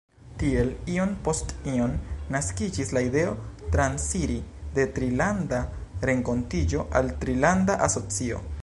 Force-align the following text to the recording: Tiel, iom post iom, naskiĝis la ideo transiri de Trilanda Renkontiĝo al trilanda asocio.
Tiel, 0.43 0.69
iom 0.93 1.11
post 1.27 1.51
iom, 1.73 1.91
naskiĝis 2.35 2.93
la 2.97 3.03
ideo 3.09 3.35
transiri 3.77 4.39
de 4.79 4.87
Trilanda 4.97 5.63
Renkontiĝo 6.13 6.89
al 7.01 7.15
trilanda 7.25 7.81
asocio. 7.91 8.47